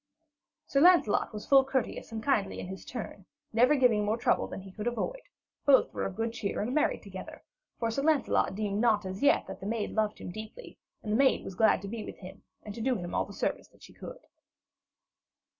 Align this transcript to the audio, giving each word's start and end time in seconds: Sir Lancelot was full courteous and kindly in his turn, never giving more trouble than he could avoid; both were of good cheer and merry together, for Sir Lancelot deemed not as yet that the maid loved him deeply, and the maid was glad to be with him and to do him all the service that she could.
Sir 0.65 0.81
Lancelot 0.81 1.31
was 1.31 1.45
full 1.45 1.63
courteous 1.63 2.11
and 2.11 2.23
kindly 2.23 2.59
in 2.59 2.69
his 2.69 2.85
turn, 2.85 3.27
never 3.53 3.75
giving 3.75 4.03
more 4.03 4.17
trouble 4.17 4.47
than 4.47 4.61
he 4.61 4.71
could 4.71 4.87
avoid; 4.87 5.21
both 5.63 5.93
were 5.93 6.05
of 6.07 6.15
good 6.15 6.33
cheer 6.33 6.59
and 6.59 6.73
merry 6.73 6.97
together, 6.97 7.43
for 7.77 7.91
Sir 7.91 8.01
Lancelot 8.01 8.55
deemed 8.55 8.81
not 8.81 9.05
as 9.05 9.21
yet 9.21 9.45
that 9.45 9.59
the 9.59 9.67
maid 9.67 9.91
loved 9.91 10.17
him 10.17 10.31
deeply, 10.31 10.79
and 11.03 11.11
the 11.11 11.15
maid 11.17 11.43
was 11.43 11.53
glad 11.53 11.83
to 11.83 11.87
be 11.87 12.03
with 12.03 12.17
him 12.17 12.41
and 12.63 12.73
to 12.73 12.81
do 12.81 12.95
him 12.95 13.13
all 13.13 13.25
the 13.25 13.31
service 13.33 13.67
that 13.67 13.83
she 13.83 13.93
could. 13.93 14.21